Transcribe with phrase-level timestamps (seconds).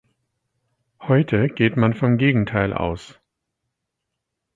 [1.01, 3.19] Heute geht man vom Gegenteil aus.